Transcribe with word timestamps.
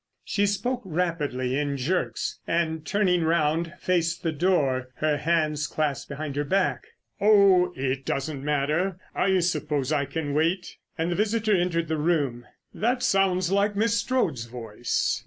She 0.23 0.47
spoke 0.47 0.81
rapidly 0.83 1.55
in 1.59 1.77
jerks, 1.77 2.39
and 2.47 2.83
turning 2.83 3.23
round 3.23 3.73
faced 3.79 4.23
the 4.23 4.31
door, 4.31 4.89
her 4.95 5.17
hands 5.17 5.67
clasped 5.67 6.09
behind 6.09 6.35
her 6.37 6.43
back. 6.43 6.87
"Oh, 7.19 7.71
it 7.75 8.03
doesn't 8.03 8.43
matter! 8.43 8.97
I 9.13 9.39
suppose 9.41 9.91
I 9.91 10.05
can 10.05 10.33
wait." 10.33 10.77
And 10.97 11.11
the 11.11 11.15
visitor 11.15 11.55
entered 11.55 11.87
the 11.87 11.97
room. 11.99 12.47
"That 12.73 13.03
sounds 13.03 13.51
like 13.51 13.75
Miss 13.75 13.93
Strode's 13.93 14.45
voice." 14.45 15.19